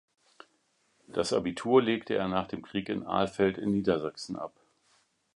[1.07, 4.51] Das Abitur legte er nach dem Krieg in Alfeld in Niedersachsen ab.